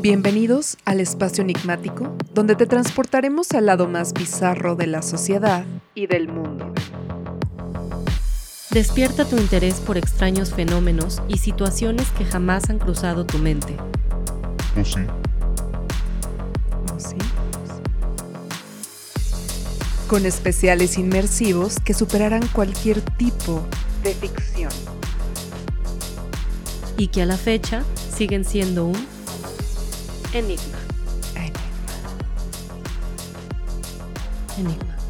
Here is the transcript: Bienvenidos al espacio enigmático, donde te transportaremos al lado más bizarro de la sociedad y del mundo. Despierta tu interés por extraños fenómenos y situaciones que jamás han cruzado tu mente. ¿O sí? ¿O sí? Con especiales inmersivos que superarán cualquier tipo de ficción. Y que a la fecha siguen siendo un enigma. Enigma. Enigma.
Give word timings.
Bienvenidos 0.00 0.76
al 0.84 1.00
espacio 1.00 1.42
enigmático, 1.42 2.16
donde 2.32 2.54
te 2.54 2.66
transportaremos 2.66 3.50
al 3.52 3.66
lado 3.66 3.88
más 3.88 4.12
bizarro 4.12 4.76
de 4.76 4.86
la 4.86 5.02
sociedad 5.02 5.64
y 5.94 6.06
del 6.06 6.28
mundo. 6.28 6.72
Despierta 8.70 9.24
tu 9.24 9.36
interés 9.36 9.80
por 9.80 9.96
extraños 9.98 10.52
fenómenos 10.54 11.20
y 11.28 11.38
situaciones 11.38 12.08
que 12.10 12.24
jamás 12.24 12.70
han 12.70 12.78
cruzado 12.78 13.26
tu 13.26 13.38
mente. 13.38 13.76
¿O 14.80 14.84
sí? 14.84 15.00
¿O 16.94 17.00
sí? 17.00 17.16
Con 20.08 20.26
especiales 20.26 20.96
inmersivos 20.96 21.78
que 21.80 21.94
superarán 21.94 22.46
cualquier 22.48 23.00
tipo 23.00 23.66
de 24.02 24.14
ficción. 24.14 24.72
Y 26.96 27.08
que 27.08 27.22
a 27.22 27.26
la 27.26 27.36
fecha 27.36 27.82
siguen 28.16 28.44
siendo 28.44 28.86
un 28.86 29.21
enigma. 30.34 30.78
Enigma. 31.36 31.60
Enigma. 34.58 35.01